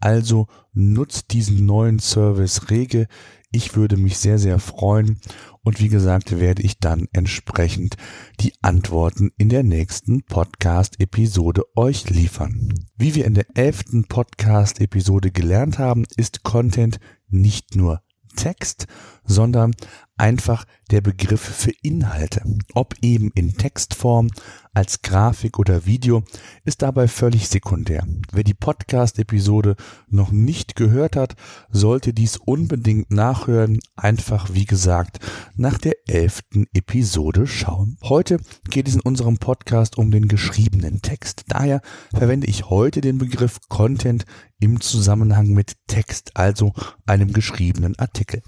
[0.00, 3.06] Also nutzt diesen neuen Service rege.
[3.52, 5.20] Ich würde mich sehr, sehr freuen.
[5.62, 7.96] Und wie gesagt, werde ich dann entsprechend
[8.40, 12.72] die Antworten in der nächsten Podcast-Episode euch liefern.
[12.96, 16.98] Wie wir in der elften Podcast-Episode gelernt haben, ist Content
[17.28, 18.02] nicht nur
[18.34, 18.86] Text,
[19.24, 19.72] sondern
[20.16, 22.42] einfach der Begriff für Inhalte.
[22.74, 24.28] Ob eben in Textform,
[24.74, 26.22] als Grafik oder Video,
[26.64, 28.06] ist dabei völlig sekundär.
[28.30, 29.76] Wer die Podcast-Episode
[30.08, 31.34] noch nicht gehört hat,
[31.70, 33.80] sollte dies unbedingt nachhören.
[33.96, 35.18] Einfach, wie gesagt,
[35.56, 37.98] nach der elften Episode schauen.
[38.02, 38.38] Heute
[38.70, 41.44] geht es in unserem Podcast um den geschriebenen Text.
[41.48, 41.82] Daher
[42.14, 44.24] verwende ich heute den Begriff Content
[44.60, 46.72] im Zusammenhang mit Text, also
[47.06, 48.42] einem geschriebenen Artikel.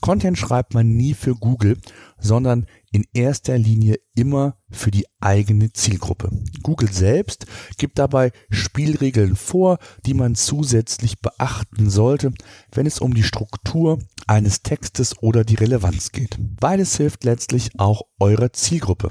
[0.00, 1.78] Content schreibt man nie für Google,
[2.18, 6.30] sondern in erster Linie immer für die eigene Zielgruppe.
[6.62, 7.46] Google selbst
[7.78, 12.32] gibt dabei Spielregeln vor, die man zusätzlich beachten sollte,
[12.72, 16.36] wenn es um die Struktur eines Textes oder die Relevanz geht.
[16.38, 19.10] Beides hilft letztlich auch eurer Zielgruppe.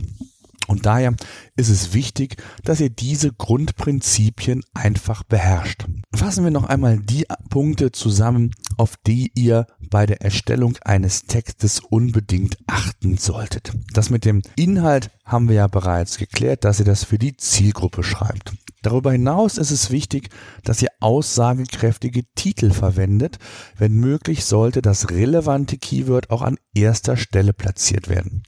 [0.72, 1.14] Und daher
[1.58, 5.86] ist es wichtig, dass ihr diese Grundprinzipien einfach beherrscht.
[6.16, 11.82] Fassen wir noch einmal die Punkte zusammen, auf die ihr bei der Erstellung eines Textes
[11.82, 13.74] unbedingt achten solltet.
[13.92, 18.02] Das mit dem Inhalt haben wir ja bereits geklärt, dass ihr das für die Zielgruppe
[18.02, 18.54] schreibt.
[18.82, 20.30] Darüber hinaus ist es wichtig,
[20.64, 23.40] dass ihr aussagekräftige Titel verwendet.
[23.78, 28.44] Wenn möglich, sollte das relevante Keyword auch an erster Stelle platziert werden.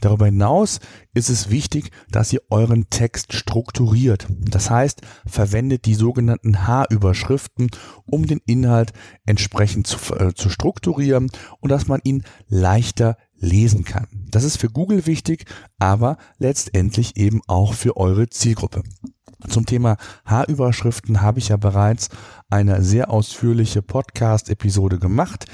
[0.00, 0.80] Darüber hinaus
[1.14, 4.26] ist es wichtig, dass ihr euren Text strukturiert.
[4.30, 7.70] Das heißt, verwendet die sogenannten H-Überschriften,
[8.06, 8.92] um den Inhalt
[9.26, 11.30] entsprechend zu, äh, zu strukturieren
[11.60, 14.06] und dass man ihn leichter lesen kann.
[14.12, 15.44] Das ist für Google wichtig,
[15.78, 18.82] aber letztendlich eben auch für eure Zielgruppe.
[19.48, 19.96] Zum Thema
[20.26, 22.10] H-Überschriften habe ich ja bereits
[22.50, 25.46] eine sehr ausführliche Podcast-Episode gemacht.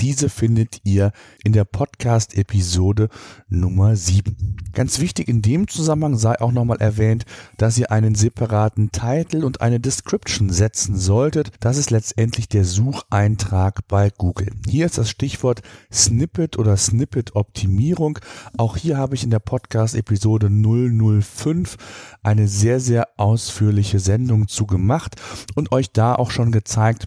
[0.00, 1.12] Diese findet ihr
[1.44, 3.08] in der Podcast-Episode
[3.48, 4.56] Nummer 7.
[4.72, 7.24] Ganz wichtig in dem Zusammenhang sei auch nochmal erwähnt,
[7.58, 11.52] dass ihr einen separaten Titel und eine Description setzen solltet.
[11.60, 14.50] Das ist letztendlich der Sucheintrag bei Google.
[14.68, 15.62] Hier ist das Stichwort
[15.92, 18.18] Snippet oder Snippet-Optimierung.
[18.56, 21.76] Auch hier habe ich in der Podcast-Episode 005
[22.22, 25.14] eine sehr, sehr ausführliche Sendung zu gemacht
[25.54, 27.06] und euch da auch schon gezeigt,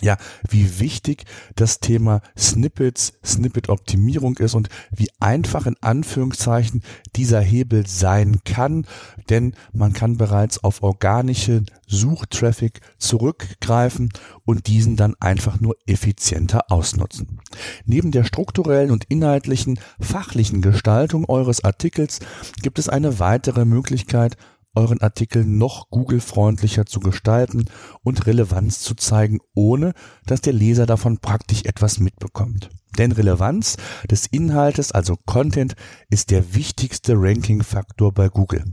[0.00, 0.16] ja,
[0.48, 6.82] wie wichtig das Thema Snippets, Snippet-Optimierung ist und wie einfach in Anführungszeichen
[7.14, 8.86] dieser Hebel sein kann,
[9.28, 14.08] denn man kann bereits auf organische Suchtraffic zurückgreifen
[14.44, 17.40] und diesen dann einfach nur effizienter ausnutzen.
[17.84, 22.18] Neben der strukturellen und inhaltlichen, fachlichen Gestaltung eures Artikels
[22.62, 24.36] gibt es eine weitere Möglichkeit,
[24.74, 27.66] euren Artikel noch Google-freundlicher zu gestalten
[28.02, 29.92] und Relevanz zu zeigen, ohne
[30.26, 32.70] dass der Leser davon praktisch etwas mitbekommt.
[32.98, 33.76] Denn Relevanz
[34.10, 35.74] des Inhaltes, also Content,
[36.10, 38.64] ist der wichtigste Ranking-Faktor bei Google.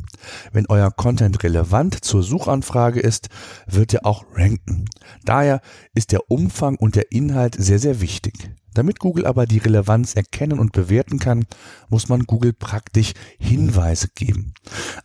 [0.52, 3.30] Wenn euer Content relevant zur Suchanfrage ist,
[3.66, 4.86] wird er auch ranken.
[5.24, 5.62] Daher
[5.94, 8.52] ist der Umfang und der Inhalt sehr, sehr wichtig.
[8.74, 11.46] Damit Google aber die Relevanz erkennen und bewerten kann,
[11.90, 14.54] muss man Google praktisch Hinweise geben.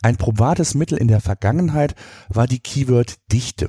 [0.02, 1.94] Ein probates Mittel in der Vergangenheit
[2.28, 3.68] war die Keyword-Dichte.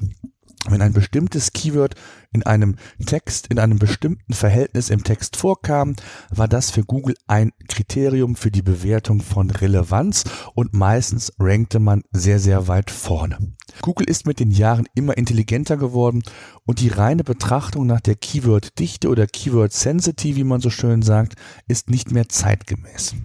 [0.68, 1.96] Wenn ein bestimmtes Keyword
[2.32, 2.76] in einem
[3.06, 5.96] Text, in einem bestimmten Verhältnis im Text vorkam,
[6.30, 10.24] war das für Google ein Kriterium für die Bewertung von Relevanz
[10.54, 13.54] und meistens rankte man sehr, sehr weit vorne.
[13.82, 16.24] Google ist mit den Jahren immer intelligenter geworden
[16.66, 21.36] und die reine Betrachtung nach der Keyword-Dichte oder Keyword-Sensity, wie man so schön sagt,
[21.68, 23.16] ist nicht mehr zeitgemäß.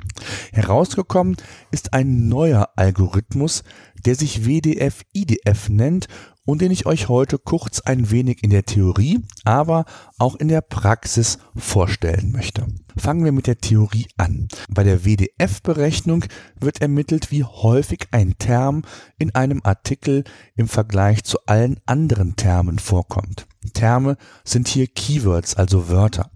[0.52, 1.36] Herausgekommen
[1.70, 3.62] ist ein neuer Algorithmus,
[4.04, 6.08] der sich WDF-IDF nennt
[6.44, 9.84] und den ich euch heute kurz ein wenig in der Theorie, aber
[10.18, 12.66] auch in der Praxis vorstellen möchte.
[12.96, 14.48] Fangen wir mit der Theorie an.
[14.68, 16.24] Bei der WDF-Berechnung
[16.58, 18.82] wird ermittelt, wie häufig ein Term
[19.18, 20.24] in einem Artikel
[20.56, 23.46] im Vergleich zu allen anderen Termen vorkommt.
[23.72, 26.30] Terme sind hier Keywords, also Wörter.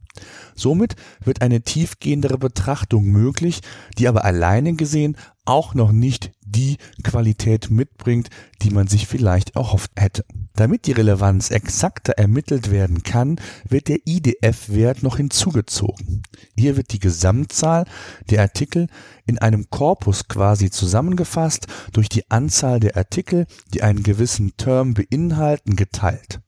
[0.54, 3.60] Somit wird eine tiefgehendere Betrachtung möglich,
[3.98, 8.30] die aber alleine gesehen auch noch nicht die Qualität mitbringt,
[8.62, 10.24] die man sich vielleicht erhofft hätte.
[10.54, 13.36] Damit die Relevanz exakter ermittelt werden kann,
[13.68, 16.22] wird der IDF-Wert noch hinzugezogen.
[16.56, 17.84] Hier wird die Gesamtzahl
[18.30, 18.86] der Artikel
[19.26, 25.76] in einem Korpus quasi zusammengefasst durch die Anzahl der Artikel, die einen gewissen Term beinhalten,
[25.76, 26.40] geteilt.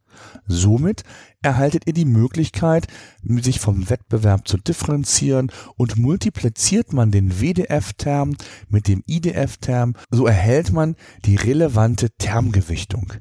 [0.47, 1.03] Somit
[1.43, 2.87] erhaltet ihr die Möglichkeit,
[3.23, 8.37] sich vom Wettbewerb zu differenzieren und multipliziert man den WDF-Term
[8.69, 13.13] mit dem IDF-Term, so erhält man die relevante Termgewichtung.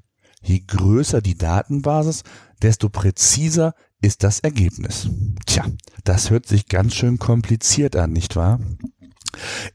[0.42, 2.24] Je größer die Datenbasis,
[2.62, 5.10] desto präziser ist das Ergebnis.
[5.48, 5.66] Tja,
[6.04, 8.60] das hört sich ganz schön kompliziert an, nicht wahr?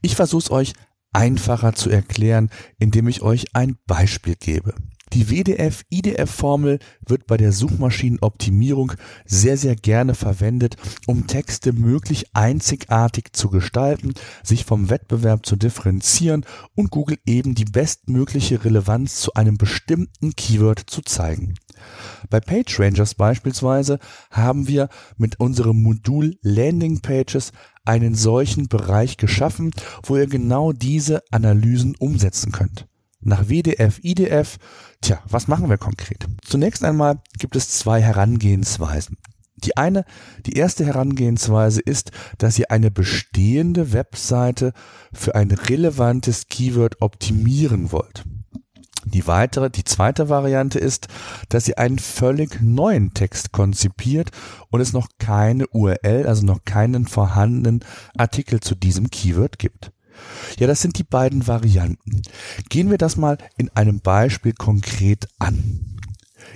[0.01, 0.73] Ich versuche es euch
[1.13, 4.73] einfacher zu erklären, indem ich euch ein Beispiel gebe.
[5.13, 8.93] Die WDF-IDF-Formel wird bei der Suchmaschinenoptimierung
[9.25, 16.45] sehr, sehr gerne verwendet, um Texte möglich einzigartig zu gestalten, sich vom Wettbewerb zu differenzieren
[16.75, 21.55] und Google eben die bestmögliche Relevanz zu einem bestimmten Keyword zu zeigen.
[22.29, 23.99] Bei PageRangers beispielsweise
[24.29, 24.87] haben wir
[25.17, 27.51] mit unserem Modul Landing Pages
[27.83, 29.71] einen solchen Bereich geschaffen,
[30.03, 32.87] wo ihr genau diese Analysen umsetzen könnt
[33.21, 34.57] nach WDF, IDF.
[35.01, 36.25] Tja, was machen wir konkret?
[36.43, 39.17] Zunächst einmal gibt es zwei Herangehensweisen.
[39.63, 40.05] Die eine,
[40.45, 44.73] die erste Herangehensweise ist, dass ihr eine bestehende Webseite
[45.13, 48.23] für ein relevantes Keyword optimieren wollt.
[49.05, 51.07] Die weitere, die zweite Variante ist,
[51.49, 54.29] dass ihr einen völlig neuen Text konzipiert
[54.69, 57.83] und es noch keine URL, also noch keinen vorhandenen
[58.15, 59.91] Artikel zu diesem Keyword gibt.
[60.59, 62.21] Ja, das sind die beiden Varianten.
[62.69, 65.97] Gehen wir das mal in einem Beispiel konkret an.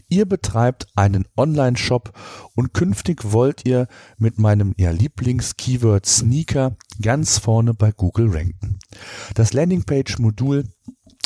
[0.10, 2.12] Ihr betreibt einen Online-Shop
[2.56, 8.80] und künftig wollt ihr mit meinem ja, Lieblings-Keyword Sneaker ganz vorne bei Google ranken.
[9.34, 10.66] Das Landingpage-Modul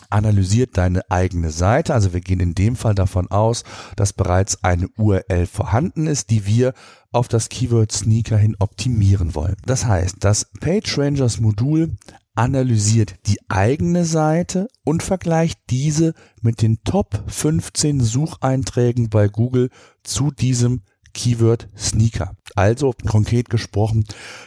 [0.10, 1.94] analysiert deine eigene Seite.
[1.94, 3.64] Also wir gehen in dem Fall davon aus,
[3.96, 6.74] dass bereits eine URL vorhanden ist, die wir
[7.12, 9.58] auf das Keyword Sneaker hin optimieren wollen.
[9.66, 11.96] Das heißt, das PageRangers Modul
[12.40, 19.70] analysiert die eigene Seite und vergleicht diese mit den Top 15 Sucheinträgen bei Google
[20.04, 20.84] zu diesem
[21.14, 22.38] Keyword Sneaker.
[22.56, 24.06] Also konkret gesprochen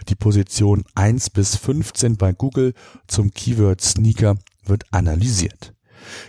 [0.09, 2.73] die Position 1 bis 15 bei Google
[3.09, 5.75] zum Keyword Sneaker wird analysiert.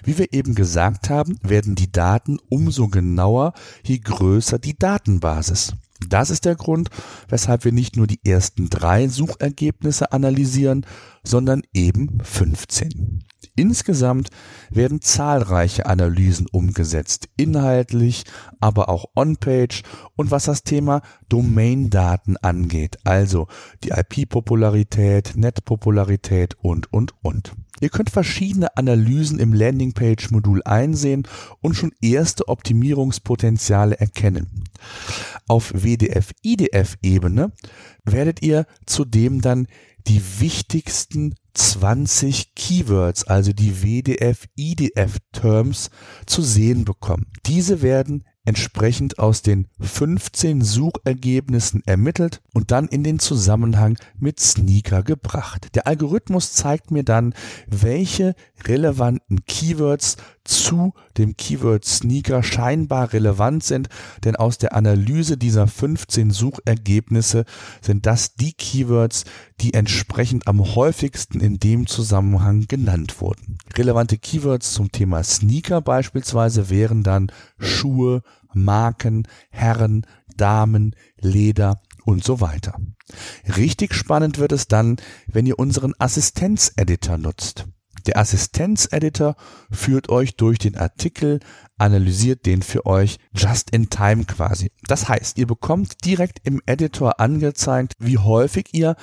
[0.04, 3.54] Wie wir eben gesagt haben, werden die Daten umso genauer,
[3.86, 5.74] je größer die Datenbasis.
[6.10, 6.90] Das ist der Grund,
[7.30, 10.86] weshalb wir nicht nur die ersten drei Suchergebnisse analysieren,
[11.24, 13.24] sondern eben 15.
[13.56, 14.30] Insgesamt
[14.72, 18.24] werden zahlreiche Analysen umgesetzt, inhaltlich,
[18.60, 19.84] aber auch on-page
[20.16, 23.48] und was das Thema Domain-Daten angeht, also
[23.84, 27.54] die IP-Popularität, Net-Popularität und, und, und.
[27.80, 31.28] Ihr könnt verschiedene Analysen im Landingpage-Modul einsehen
[31.62, 34.64] und schon erste Optimierungspotenziale erkennen.
[35.48, 37.52] Auf WDF-IDF-Ebene
[38.06, 39.68] werdet ihr zudem dann
[40.08, 45.90] die wichtigsten 20 Keywords, also die WDF-IDF-Terms
[46.26, 47.28] zu sehen bekommen.
[47.46, 55.04] Diese werden entsprechend aus den 15 Suchergebnissen ermittelt und dann in den Zusammenhang mit Sneaker
[55.04, 55.76] gebracht.
[55.76, 57.34] Der Algorithmus zeigt mir dann,
[57.68, 58.36] welche
[58.66, 63.90] relevanten Keywords zu dem Keyword Sneaker scheinbar relevant sind,
[64.24, 67.46] denn aus der Analyse dieser 15 Suchergebnisse
[67.82, 69.26] sind das die Keywords,
[69.62, 73.58] die entsprechend am häufigsten in dem Zusammenhang genannt wurden.
[73.76, 78.22] Relevante Keywords zum Thema Sneaker beispielsweise wären dann Schuhe,
[78.54, 82.80] Marken, Herren, Damen, Leder und so weiter.
[83.58, 84.98] Richtig spannend wird es dann,
[85.28, 87.66] wenn ihr unseren Assistenzeditor nutzt.
[88.06, 89.36] Der Assistenzeditor
[89.72, 91.40] führt euch durch den Artikel,
[91.78, 94.72] analysiert den für euch just in time quasi.
[94.88, 98.96] Das heißt, ihr bekommt direkt im Editor angezeigt, wie häufig ihr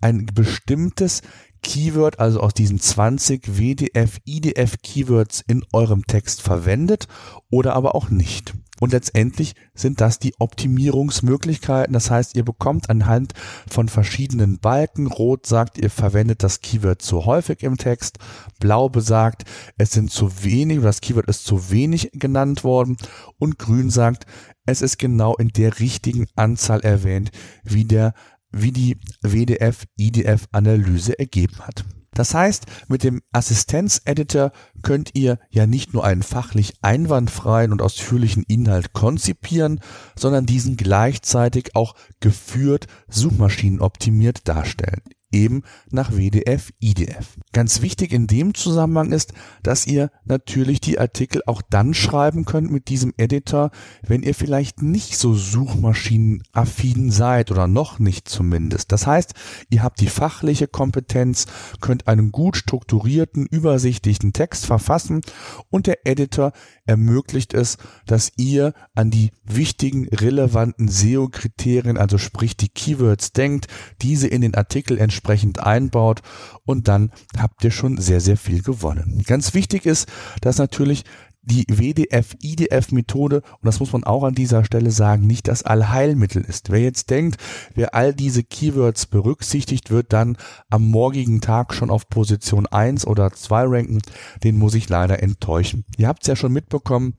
[0.00, 1.22] ein bestimmtes
[1.62, 7.08] Keyword, also aus diesen 20 WDF, IDF Keywords in eurem Text verwendet
[7.50, 8.54] oder aber auch nicht.
[8.84, 11.94] Und letztendlich sind das die Optimierungsmöglichkeiten.
[11.94, 13.32] Das heißt, ihr bekommt anhand
[13.66, 18.18] von verschiedenen Balken, rot sagt, ihr verwendet das Keyword zu häufig im Text,
[18.60, 19.44] blau besagt,
[19.78, 22.98] es sind zu wenig, das Keyword ist zu wenig genannt worden
[23.38, 24.26] und grün sagt,
[24.66, 27.30] es ist genau in der richtigen Anzahl erwähnt,
[27.62, 28.12] wie der
[28.50, 31.86] wie die WDF-IDF-Analyse ergeben hat.
[32.14, 34.52] Das heißt, mit dem Assistenz-Editor
[34.82, 39.80] könnt ihr ja nicht nur einen fachlich einwandfreien und ausführlichen Inhalt konzipieren,
[40.16, 45.02] sondern diesen gleichzeitig auch geführt suchmaschinenoptimiert darstellen
[45.34, 47.36] eben nach WDF, IDF.
[47.52, 52.70] Ganz wichtig in dem Zusammenhang ist, dass ihr natürlich die Artikel auch dann schreiben könnt
[52.70, 53.70] mit diesem Editor,
[54.06, 58.92] wenn ihr vielleicht nicht so suchmaschinenaffin seid oder noch nicht zumindest.
[58.92, 59.34] Das heißt,
[59.70, 61.46] ihr habt die fachliche Kompetenz,
[61.80, 65.20] könnt einen gut strukturierten, übersichtlichen Text verfassen
[65.68, 66.52] und der Editor
[66.86, 67.76] ermöglicht es,
[68.06, 73.66] dass ihr an die wichtigen, relevanten SEO-Kriterien, also sprich die Keywords denkt,
[74.00, 75.23] diese in den Artikel entsprechend
[75.58, 76.22] einbaut
[76.64, 79.22] und dann habt ihr schon sehr, sehr viel gewonnen.
[79.26, 80.08] Ganz wichtig ist,
[80.40, 81.04] dass natürlich
[81.46, 86.70] die WDF-IDF-Methode, und das muss man auch an dieser Stelle sagen, nicht das Allheilmittel ist.
[86.70, 87.36] Wer jetzt denkt,
[87.74, 90.36] wer all diese Keywords berücksichtigt, wird dann
[90.70, 94.00] am morgigen Tag schon auf Position 1 oder 2 ranken,
[94.42, 95.84] den muss ich leider enttäuschen.
[95.98, 97.14] Ihr habt es ja schon mitbekommen,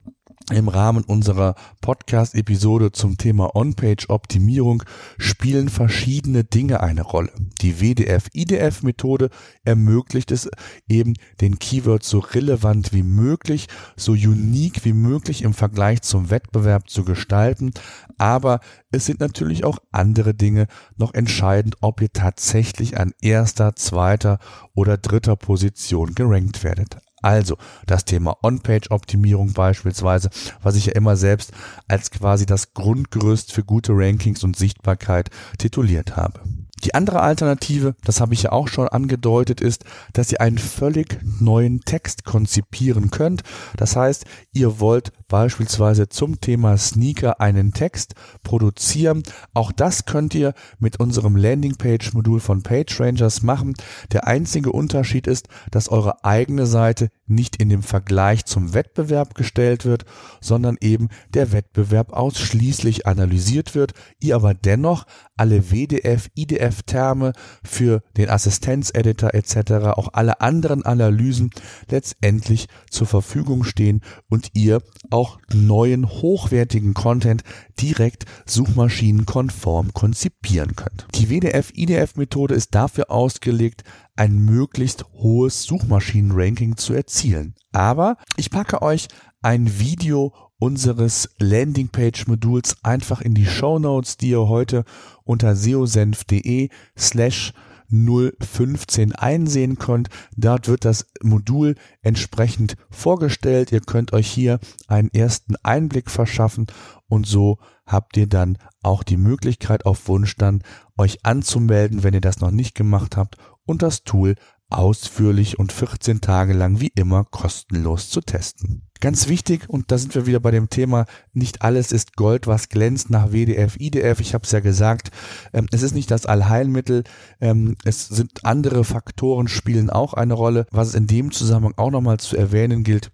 [0.52, 4.84] im Rahmen unserer Podcast-Episode zum Thema On-Page-Optimierung
[5.18, 7.32] spielen verschiedene Dinge eine Rolle.
[7.62, 9.30] Die WDF-IDF-Methode
[9.64, 10.48] ermöglicht es
[10.88, 13.66] eben, den Keyword so relevant wie möglich,
[13.96, 17.72] so unique wie möglich im Vergleich zum Wettbewerb zu gestalten.
[18.16, 18.60] Aber
[18.92, 24.38] es sind natürlich auch andere Dinge noch entscheidend, ob ihr tatsächlich an erster, zweiter
[24.74, 26.98] oder dritter Position gerankt werdet.
[27.22, 27.56] Also
[27.86, 30.30] das Thema On-Page-Optimierung beispielsweise,
[30.62, 31.52] was ich ja immer selbst
[31.88, 36.40] als quasi das Grundgerüst für gute Rankings und Sichtbarkeit tituliert habe.
[36.86, 41.18] Die andere Alternative, das habe ich ja auch schon angedeutet, ist, dass ihr einen völlig
[41.40, 43.42] neuen Text konzipieren könnt.
[43.76, 48.14] Das heißt, ihr wollt beispielsweise zum Thema Sneaker einen Text
[48.44, 49.24] produzieren.
[49.52, 53.74] Auch das könnt ihr mit unserem Landingpage-Modul von PageRangers machen.
[54.12, 59.84] Der einzige Unterschied ist, dass eure eigene Seite nicht in dem Vergleich zum Wettbewerb gestellt
[59.84, 60.04] wird,
[60.40, 65.06] sondern eben der Wettbewerb ausschließlich analysiert wird, ihr aber dennoch
[65.36, 69.56] alle WDF, IDF-Terme für den Assistenzeditor etc.,
[69.96, 71.50] auch alle anderen Analysen
[71.90, 77.42] letztendlich zur Verfügung stehen und ihr auch neuen hochwertigen Content
[77.80, 81.06] direkt suchmaschinenkonform konzipieren könnt.
[81.14, 83.84] Die WDF-IDF-Methode ist dafür ausgelegt,
[84.16, 87.54] ein möglichst hohes Suchmaschinenranking zu erzielen.
[87.72, 89.08] Aber ich packe euch
[89.42, 94.84] ein Video unseres Landingpage-Moduls einfach in die Show Notes, die ihr heute
[95.24, 97.52] unter seosenf.de slash
[97.88, 100.08] 015 einsehen könnt.
[100.36, 103.70] Dort wird das Modul entsprechend vorgestellt.
[103.70, 104.58] Ihr könnt euch hier
[104.88, 106.66] einen ersten Einblick verschaffen
[107.06, 110.62] und so habt ihr dann auch die Möglichkeit auf Wunsch dann
[110.96, 114.36] euch anzumelden, wenn ihr das noch nicht gemacht habt und das Tool
[114.68, 118.82] ausführlich und 14 Tage lang wie immer kostenlos zu testen.
[119.00, 122.68] Ganz wichtig, und da sind wir wieder bei dem Thema, nicht alles ist Gold, was
[122.68, 124.20] glänzt nach WDF, IDF.
[124.20, 125.10] Ich habe es ja gesagt,
[125.52, 127.04] ähm, es ist nicht das Allheilmittel,
[127.40, 130.66] ähm, es sind andere Faktoren spielen auch eine Rolle.
[130.72, 133.12] Was in dem Zusammenhang auch nochmal zu erwähnen gilt,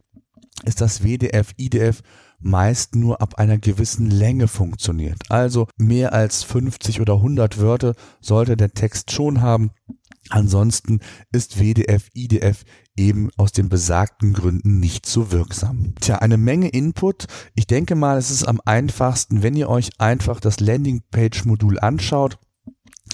[0.65, 2.03] ist das WDF, IDF
[2.43, 5.19] meist nur ab einer gewissen Länge funktioniert.
[5.29, 9.71] Also mehr als 50 oder 100 Wörter sollte der Text schon haben.
[10.33, 12.65] Ansonsten ist WDF, IDF
[12.97, 15.95] eben aus den besagten Gründen nicht so wirksam.
[16.01, 17.27] Tja, eine Menge Input.
[17.55, 22.39] Ich denke mal, es ist am einfachsten, wenn ihr euch einfach das Landingpage-Modul anschaut.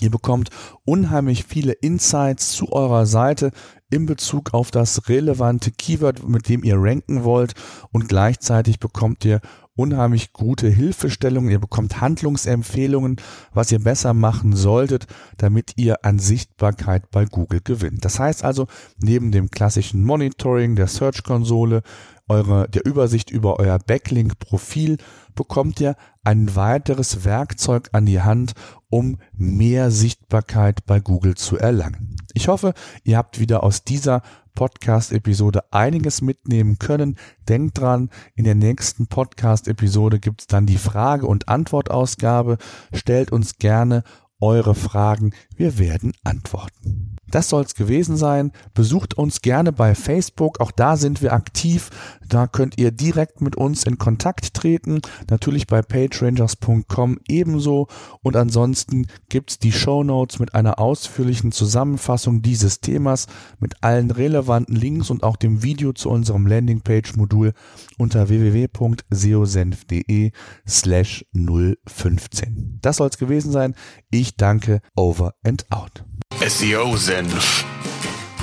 [0.01, 0.51] Ihr bekommt
[0.85, 3.51] unheimlich viele Insights zu eurer Seite
[3.91, 7.55] in Bezug auf das relevante Keyword, mit dem ihr ranken wollt
[7.91, 9.41] und gleichzeitig bekommt ihr
[9.79, 13.17] unheimlich gute Hilfestellungen, ihr bekommt Handlungsempfehlungen,
[13.53, 15.07] was ihr besser machen solltet,
[15.37, 18.05] damit ihr an Sichtbarkeit bei Google gewinnt.
[18.05, 18.67] Das heißt also,
[18.99, 21.83] neben dem klassischen Monitoring der Search-Konsole,
[22.29, 24.99] eure, der Übersicht über euer Backlink-Profil,
[25.35, 28.53] bekommt ihr ein weiteres Werkzeug an die Hand,
[28.91, 32.17] um mehr Sichtbarkeit bei Google zu erlangen.
[32.35, 34.23] Ich hoffe, ihr habt wieder aus dieser
[34.55, 37.17] Podcast-Episode einiges mitnehmen können.
[37.49, 42.59] Denkt dran, in der nächsten Podcast-Episode gibt es dann die Frage- und Antwortausgabe.
[42.93, 44.03] Stellt uns gerne
[44.41, 45.33] eure Fragen.
[45.55, 47.18] Wir werden antworten.
[47.31, 48.53] Das soll's gewesen sein.
[48.75, 50.61] Besucht uns gerne bei Facebook.
[50.61, 51.91] Auch da sind wir aktiv.
[52.27, 55.01] Da könnt ihr direkt mit uns in Kontakt treten.
[55.31, 57.89] Natürlich bei pagerangers.com ebenso.
[58.23, 63.27] Und ansonsten gibt's die Show Notes mit einer ausführlichen Zusammenfassung dieses Themas
[63.59, 67.53] mit allen relevanten Links und auch dem Video zu unserem Landingpage-Modul
[67.97, 70.33] unter www.seosenf.de
[70.67, 72.79] slash 015.
[72.83, 73.75] Das soll's gewesen sein.
[74.11, 74.81] Ich danke.
[74.97, 76.05] Over and out.
[76.47, 77.65] SEO Senf.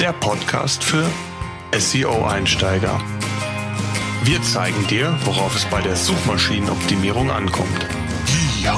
[0.02, 1.10] Der Podcast für
[1.72, 3.00] SEO-Einsteiger.
[4.24, 7.88] Wir zeigen dir, worauf es bei der Suchmaschinenoptimierung ankommt.
[8.62, 8.78] Ja.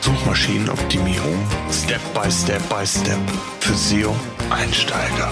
[0.00, 1.36] Suchmaschinenoptimierung
[1.70, 3.20] Step by Step by Step
[3.60, 5.30] für SEO-Einsteiger.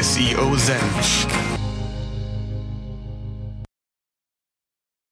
[0.00, 1.26] SEO Senf